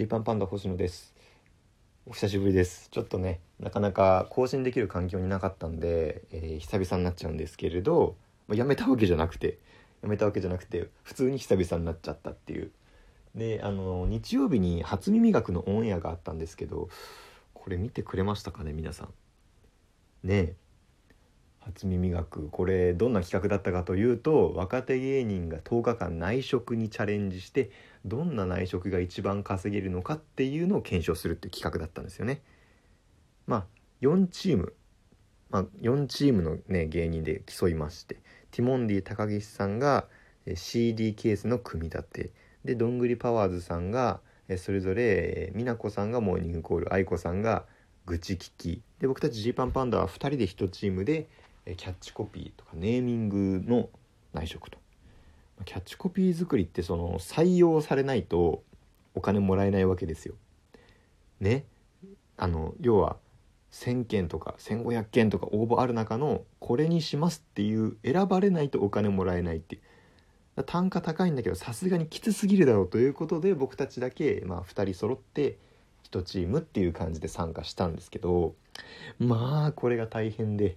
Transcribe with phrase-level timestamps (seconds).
[0.00, 1.14] ジーパンパンダ星野です。
[2.06, 2.88] お久しぶりです。
[2.90, 8.16] ちょっとねなかなか更新できる環境になかったんで、えー久々になっちゃうんですけれど、
[8.48, 9.58] まあやめたわけじゃなくて
[10.00, 12.70] やめたわけじゃなくて普通に久々になっちゃったっていう。
[13.34, 16.88] であの日曜日に初耳学のオンエアがあったんですけど
[17.52, 19.08] これ見てくれましたかね皆さん。
[20.26, 20.54] ねえ。
[21.80, 27.70] 初耳学これどんな企画だったかというと若手芸人が10日間内職にチャレンジして
[28.04, 32.42] どんな内職が一番稼げるのかっていうのを検証するっていう企画だったんですよね。
[33.46, 33.66] まあ
[34.02, 34.74] 4チーム、
[35.48, 38.16] まあ、4チームの、ね、芸人で競いまして
[38.50, 40.06] ティモンディ高岸さんが
[40.54, 42.30] CD ケースの組み立て。
[42.62, 44.20] でどんぐりパワーズさんが
[44.58, 47.64] それぞれえ美奈子さんがモーニングコール愛子さんが
[48.04, 48.82] 愚痴聞き。
[48.98, 51.30] で僕たちジーパンパンダは2人で1チームで
[51.64, 53.88] キャッチコピーとかネーミングの
[54.32, 54.78] 内職と。
[55.64, 58.62] キャッチコピー作りってその採用されないと
[59.14, 60.34] お金もらえないわけですよ。
[61.40, 61.64] ね。
[62.36, 63.16] あの要は
[63.72, 69.82] 1,000件とか1,500件とか応募ある中のこれにしますっていう選ばれないとお金もらえないっていう。
[70.64, 75.58] 単価高いんだけどさすがにきつすぎるだろうということで僕たちだけ、まあ、2人揃って
[76.10, 78.54] 1チームっていう感じで参加したんですけど
[79.18, 80.76] まあこれが大変で。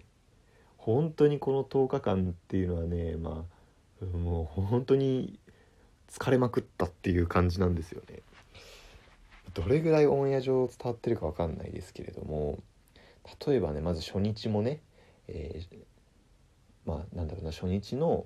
[0.85, 3.45] 本当にこの10日間っていうのはねま
[4.01, 5.39] あもう本当に
[6.09, 8.19] 疲れまくったっていう感じなんですよね。
[9.53, 12.59] どれぐらいオンエア上伝わってるかわかんないですけれども
[13.47, 14.81] 例えばねまず初日もね、
[15.27, 15.77] えー
[16.85, 18.25] まあなんだろうな初日の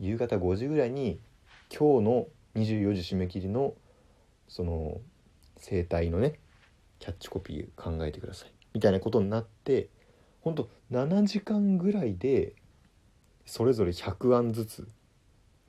[0.00, 1.20] 夕方5時ぐらいに
[1.70, 3.74] 今日の24時締め切りの
[4.48, 5.00] その
[5.58, 6.40] 生態のね
[6.98, 9.90] キャッチコピー考えてくださいみたいなことになって
[10.42, 12.54] ほんと7時間ぐらいで
[13.46, 14.88] それぞれ100案ずつ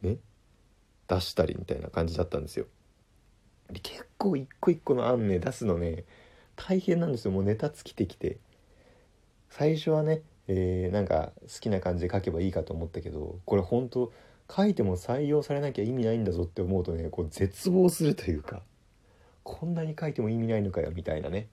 [0.01, 0.17] ね
[1.07, 2.65] 出したりみたいな感じだったんですよ。
[3.71, 6.03] で結構一個一個の案ね出すのね
[6.55, 7.31] 大変なんですよ。
[7.31, 8.37] もうネタ尽きてきて。
[9.49, 14.11] 最初はね、えーなんか好きな感じで書けばいいかと思ったけどこれ本当
[14.49, 18.63] 書いても採用されなきゃ意味ないんだぞって思うとねこう絶望するというか
[19.43, 21.49] こんなに書いても意味ないのかよみたいなね。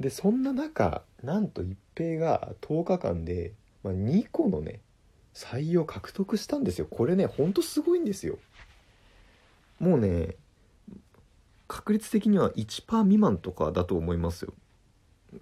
[0.00, 3.52] でそんな中なんと一平が10日間で、
[3.82, 4.80] まあ、2個のね
[5.34, 6.86] 採用獲得したんですよ。
[6.88, 8.38] これねほんとすごいんですよ。
[9.78, 10.36] もうね
[11.68, 14.54] 確率的には1%未満とかだと思いますよ。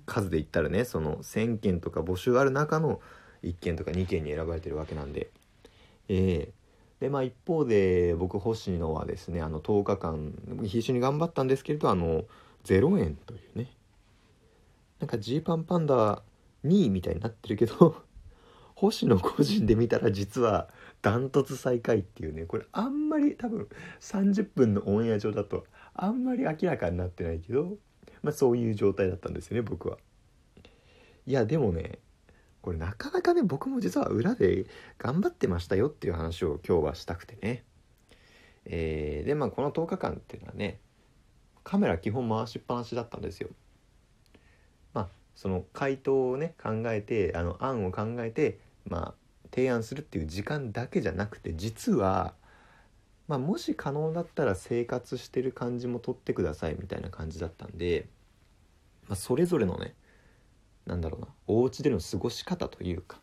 [0.07, 3.01] 数で言ったらねその1,000件とか募集ある中の
[3.43, 5.31] 1件とか2件に選ばれてるわけなんで。
[6.09, 6.53] ええ。
[7.01, 10.33] でまあ一方で僕星野はですねあの10日間
[10.63, 12.25] 必死に頑張ったんですけれどあの
[12.65, 13.69] 0円というね
[15.01, 16.23] なんかジーパンパンダ
[16.65, 18.03] 2位みたいになってるけど
[18.75, 20.69] 星野個人で見たら実は
[21.03, 23.69] ダントツ最下位っていうねこれあんまり多分
[24.01, 27.77] 30分のオンエア上だとあんまり明らかになってないけど、
[28.23, 29.99] まあ、そういう状態だったんですよね僕は。
[31.27, 31.99] いやでもね
[32.61, 34.67] これなかなかね僕も実は裏で
[34.99, 37.65] 頑張ってましたよっていう話を今日はしたくてね。
[38.65, 40.81] えーでまあこの10日間っていうのはね
[41.63, 43.51] カメラ基本回しっぱなしだったんですよ。
[45.35, 49.15] その回答をね考えてあの案を考えてまあ
[49.51, 52.35] 提案するっていう時間だけじゃなくて実は、
[53.29, 58.09] まあ、もし可能だったら生活してる感じも撮ってくださいみたいな感じだったんで、
[59.09, 59.95] まあ、それぞれのね
[60.87, 63.21] なんだろうなお家での過ごし方というか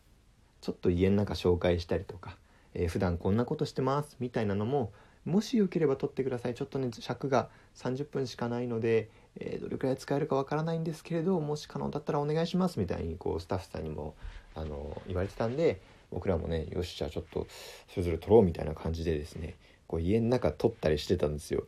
[0.60, 2.36] ちょっと家の中紹介したりとか、
[2.74, 4.92] えー、普段こんなことしてますみたいなのも
[5.24, 6.54] もしよければ撮ってください。
[6.54, 9.08] ちょっとね尺が30分しかないので、
[9.40, 14.14] えーどれくらい使えるかわからないんですけれどもし可能だったらお願いしますみたいにこうスタッフさんにも
[14.54, 17.46] あの言われてたんで僕らもねよしじゃあちょっと
[17.88, 19.56] それぞれ撮ろうみたいな感じでですね
[19.86, 21.64] こう家の中撮ったりしてたんですよ。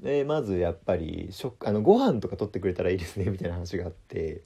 [0.00, 4.42] でまずやっぱり食あのご飯とか撮ってくれたらいいですねみたいな話があって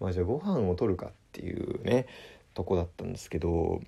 [0.00, 2.06] まあじゃあご飯を撮るかっていうね
[2.54, 3.80] とこだったんですけど、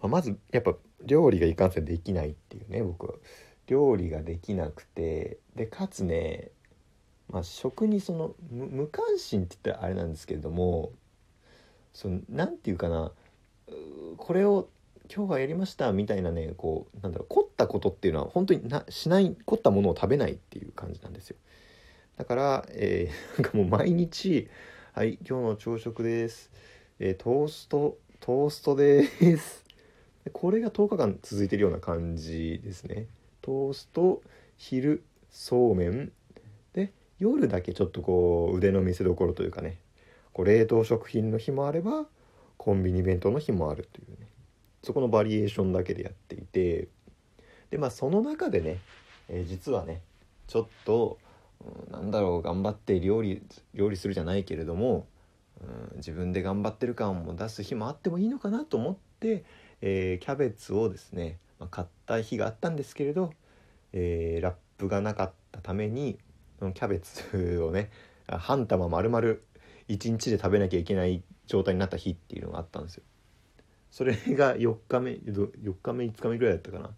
[0.00, 3.14] まあ、まずやっぱ料理がいかんせんできないっていうね僕は
[3.66, 6.50] 料理ができなくてでかつね
[7.30, 10.92] まあ食にその無関心って言ったらあれなんですけれども
[11.92, 13.12] そのなんていうかな
[14.16, 14.68] これを
[15.12, 21.36] 今日はやりましたみたいなねこうなんだろう凝ったことっていうのは本当になしない凝ったものを食べないっていう感じなんですよ。
[22.16, 24.48] だから、えー なんかもう毎日
[24.92, 26.50] 「はい今日の朝食です、
[26.98, 29.04] えートーストトーストで
[29.36, 29.64] す」
[30.32, 33.06] これが10日間続いてるような感じですね。
[33.40, 34.22] トースト
[34.58, 36.12] 昼そうめん。
[37.20, 39.78] 夜だけちょっとこう腕の見せ所というかね
[40.32, 42.06] こう冷凍食品の日もあれば
[42.56, 44.26] コンビニ弁当の日もあるというね。
[44.82, 46.88] そこのバリエーションだけでやっていて
[47.70, 48.78] でまあその中でね、
[49.28, 50.00] えー実はね
[50.46, 51.18] ちょっと、
[51.60, 53.42] うん、なんだろう頑張って料理
[53.74, 55.06] 料理するじゃないけれども、
[55.60, 59.44] うん、自分で頑張ってる感も出す日もあってもいいのかなと思って、
[59.80, 63.32] えー、キャベツをですね、まあ、買った日があったんですけれど、
[63.92, 66.18] えー、ラップがなかったために
[66.72, 67.90] キャベツをね
[68.26, 69.26] 半玉丸々
[69.88, 73.02] 1日で食べなきゃいけない状態になった日っていうのがあったんですよ。
[73.90, 76.90] それが4日目4日目5日目ぐらいだったかない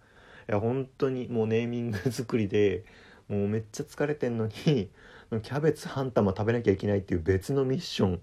[0.49, 2.85] や本当にもうネーミング作りで
[3.29, 4.53] もうめっちゃ疲れてんのに
[5.41, 8.21] キャベツ半玉食べなきゃいけないっていう別のミッション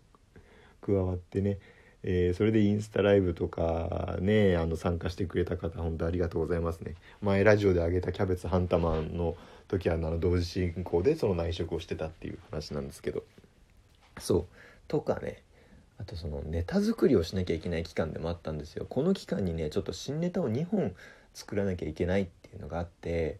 [0.81, 1.57] 加わってね、
[2.03, 9.35] えー、それでインスタライブとかねあの参加してくれた方本当ありがとうございますね前ラジオであげたキャベツ半玉の
[9.69, 13.23] 時はあの同時進行でその内職をしてたっていう話なんですけど。
[14.19, 14.45] そう。
[14.87, 15.43] とかね。
[15.99, 18.85] あとそのネタ作りをしなきゃいけない期間でもあったんですよ。
[18.89, 20.95] この期間にねちょっと新ネタを2本
[21.33, 23.39] 作らなきゃいけないっていうのがあって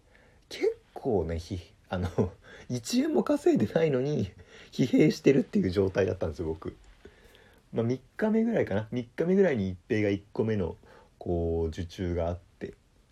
[0.50, 1.40] 結構ね
[1.90, 2.10] あの
[2.70, 4.32] 1円も稼いでないのに
[4.72, 6.76] 疲弊してるっていう状態だったんですよ僕、
[7.72, 8.88] まあ、3日目ぐらいかな。
[8.92, 10.76] 3日目ぐらいに一平が1個目の
[11.18, 12.49] こう受注があって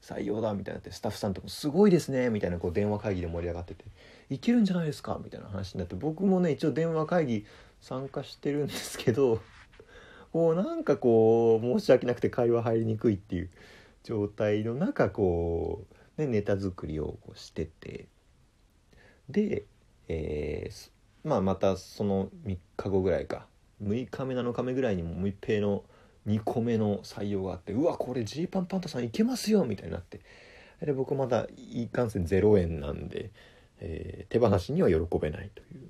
[0.07, 3.83] 採用だみたいになってスタッフさんとも「すごいですね」みたいなこう電話会議で盛り上がってて
[4.29, 7.45] 「いけるんじゃないですか」みたいな話になって僕もね一応電話会議
[7.81, 9.41] 参加してるんですけど
[10.31, 13.49] こうなんかこう申し訳なくて会話入りにくいっていう
[14.03, 15.85] 状態の中こ
[16.17, 18.07] う、ね、ネタ作りをこうしてて
[19.29, 19.65] で、
[20.07, 20.69] え、
[21.25, 23.45] まあまたその3日後ぐらいか
[23.83, 25.83] 6日目7日目ぐらいにもう一平の
[26.27, 30.21] 2個目の採用があってうわこれジーパンパンタさんいけますよみたいになって
[30.81, 33.31] で僕まだいかんせん0円なんで、
[33.79, 35.89] えー、手放しには喜べないという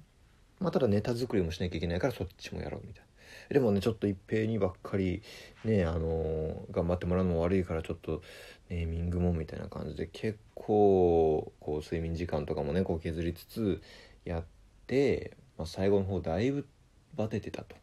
[0.60, 3.08] まあ、ただネタ作りもしなきゃいけないからそっちもやろうみたいな。
[3.50, 5.22] でもねちょっと一平にばっかり
[5.64, 8.22] ねあのー、頑張ってもらうのも悪いからちょっと
[8.70, 13.82] ネーミングもみたいな感じで結構こう睡眠時間とかもねこう削りつつ
[14.26, 14.44] やっ
[14.88, 16.68] て、まあ、最後の方だいぶ
[17.16, 17.76] バテてたと。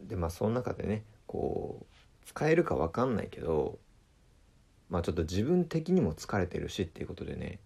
[0.00, 3.78] でまあその中でねこう使えるか分かんないけど
[4.88, 7.60] まあちょっと自分的にも疲れてるしっていうことでね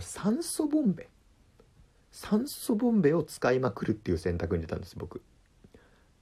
[0.00, 1.08] 酸素ボンベ。
[2.12, 5.22] 酸素ボンベを使いまくるっていう選択に出たんです僕。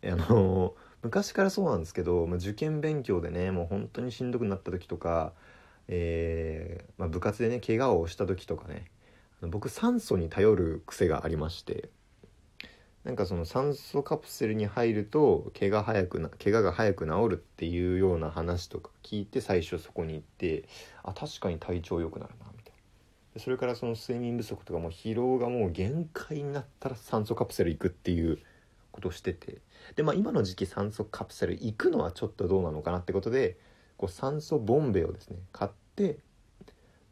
[0.03, 5.33] あの昔からそうなんですけど、まあ、受験勉強でねもう本当にしんどくなった時とか、
[5.89, 8.87] えー、まあ、部活でね怪我をした時とかね
[9.43, 11.91] 僕酸素に頼る癖がありまして。
[13.05, 20.69] なんかその酸素カプセルに入ると怪我早くな怪我が早く治るっていうような話とか聞いて最初そこに行って
[21.03, 22.73] あ確かに体調良くなるなみたい
[23.35, 23.41] な。
[23.41, 28.39] それからその睡眠不足とかも疲労がもう限界になったら酸素カプセル行くっていう
[28.93, 29.59] ことをしてて。
[29.97, 33.57] でまあ今の時期酸素カプセル行くのはちょっとどうなのかなってことで
[33.97, 36.19] こう酸素ボンベをですね買って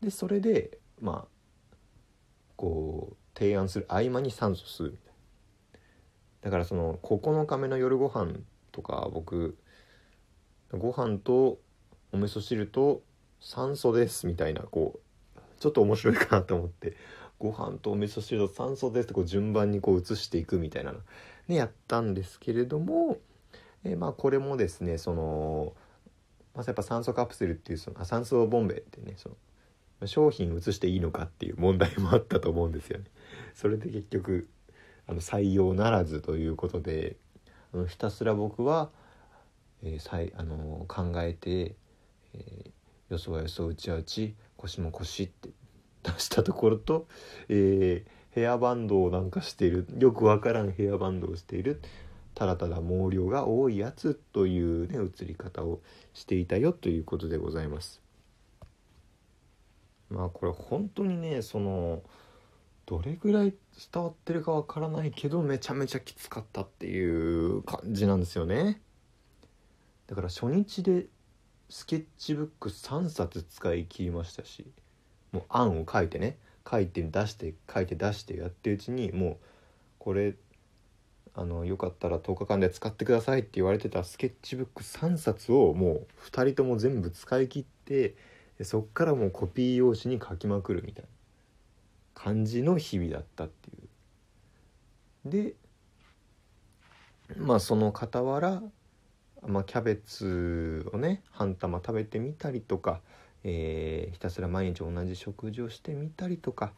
[0.02, 1.74] でそれでまあ
[2.56, 5.07] こう提案する合間に酸素吸うみたいな。
[6.42, 8.32] だからその9日目の夜ご飯
[8.72, 9.56] とか僕
[10.72, 11.58] ご飯と
[12.12, 13.02] お味噌汁と
[13.40, 15.00] 酸素ですみたいなこ
[15.36, 16.96] うちょっと面白いかなと思って
[17.38, 20.92] ご飯とお味噌汁と酸素ですってこう順番にこう移していくみたいな
[21.46, 23.18] ねやったんですけれども、
[23.84, 25.74] え、まあこれもですねその
[26.54, 29.30] まずやっぱ酸素カプセルっていうそのあ酸素ボンベってねそ
[30.00, 33.04] の商品移していいのかっていう問題もあったと思うんですよね。
[33.54, 34.48] それで結局
[35.08, 37.16] あの採用ならずということで
[37.74, 38.90] あのひたすら僕は、
[39.82, 41.74] えー、さいあの考えて、
[42.34, 45.48] えー、よそはよそうちはうち腰も腰って
[46.02, 47.08] 出したところと、
[47.48, 51.80] えー、ヘアバンドをなんかしているよくわからんヘアバンドをしている
[52.34, 55.80] ただただ毛量が多いやつというね映り方を
[56.12, 58.00] していたよということでございます。
[60.08, 62.02] まあこれ本当にねその
[62.88, 63.52] どれぐらい
[63.92, 68.80] 伝わってるかわからないけどめちゃめちゃきつかったっていう感じなんですよね。
[70.06, 71.04] だから初日で
[71.68, 74.72] スケッチブック3冊使い切りましたし
[75.32, 79.36] もう案を書いてね書いて出して書いて出してやってるうちにもう
[79.98, 80.34] これ
[81.34, 88.14] あのよかったら10日間で使ってくださいって言われてたスケッチブック3冊をもう2人とも全部使い切って
[88.62, 91.08] そっからもうコピー用紙に書きまくるみたいな
[92.18, 93.72] 感じの日々だったってい
[95.26, 95.30] う。
[95.30, 95.54] で
[97.36, 98.62] まあその傍ら
[99.46, 103.00] まあ、キャベツをね半玉食べてみたりとか、
[103.44, 106.72] えー、ひたすら毎日同じ食事をしてみたりとか、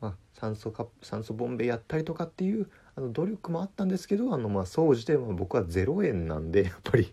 [0.00, 7.12] まあ、酸素カ酸素ボンベやったりとかっていうあの努力もあったんですけどあのまあ総じて僕は0円なんでやっぱり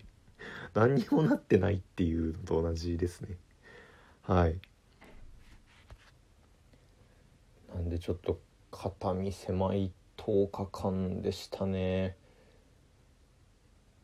[0.74, 3.38] 何にもなってないっていうのと同じですね
[4.24, 4.56] はい
[7.74, 8.40] なんでちょっと
[8.72, 12.16] 肩身狭い10日間でしたね。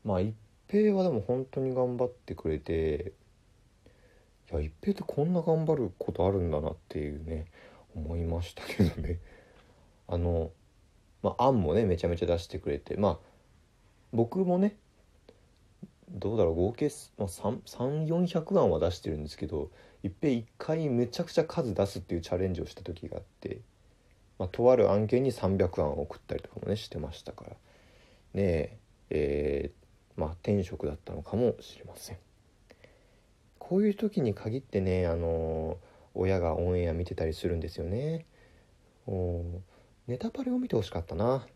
[0.04, 0.36] まあ一
[0.70, 3.14] 平はでも本当に頑張ってくれて
[4.52, 7.46] いや一平ってこんな頑張ることあるんだなっていうね
[7.96, 9.20] 思いましたけどね。
[10.08, 10.52] あの
[11.24, 13.20] まあ案もねめちゃめちゃ出してくれてまあ
[14.14, 14.78] 僕もね
[16.10, 19.72] どうだろう合計、まあ、3400案は出してるんですけど
[20.04, 23.62] いっぺん1回めちゃくちゃ数出すっていうチャレンジをした時があって、
[24.38, 27.52] まあ、とある案件に300案送ったりとかもねしてましたから。
[27.52, 27.58] ね
[28.36, 28.78] え
[29.10, 32.18] えー、まあ転職だったのかもしれません。
[33.58, 35.78] こういう時に限ってねあの
[36.14, 38.26] 親がオンエア見てたりするんですよね。
[39.08, 39.44] お
[40.08, 41.48] ネタパレを見てほしかったな。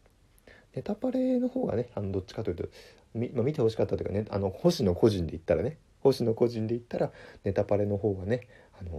[0.74, 2.70] ネタパレの方がねあのどっちかというと
[3.14, 7.12] み、まあ、見てほしかったというかねあの星野個人で言ったらね星野個人で言ったら
[7.44, 8.48] ネタパレの方がね、
[8.80, 8.94] あのー、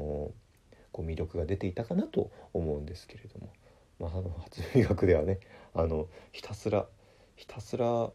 [0.93, 3.53] こう魅力が出ていたかなと思うんですけれども、
[3.99, 5.41] まあ、あの初美学ではね
[5.75, 6.87] あのひたすら
[7.37, 8.11] ひたすら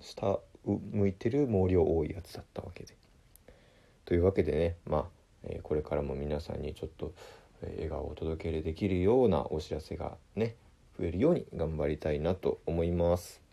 [0.00, 2.94] 下向いてる毛量多いやつだったわけで。
[4.04, 5.04] というわけでねまあ、
[5.44, 7.14] えー、これからも皆さんにちょっと、
[7.62, 10.56] 笑顔をお届けできるようなお知らせがね
[10.98, 13.43] 増えるように頑張りたいなと思います。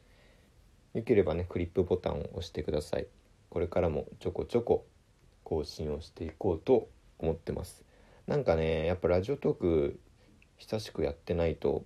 [0.94, 3.08] よければねクリップボタンを押してください。
[3.50, 4.86] これからもちょこちょこ
[5.44, 7.84] 更新をしていこうと思ってます。
[8.28, 10.00] なんかねやっぱラジオトーク
[10.58, 11.86] 久しくやってないと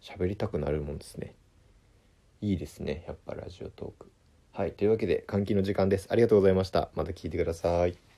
[0.00, 1.34] 喋りたくなるもんですね。
[2.40, 4.10] いいですねやっぱラジオトーク。
[4.52, 6.08] はいというわけで換気の時間です。
[6.10, 6.90] ありがとうございました。
[6.94, 8.11] また聞いてください。